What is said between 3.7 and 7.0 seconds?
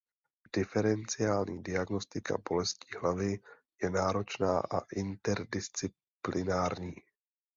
je náročná a interdisciplinární.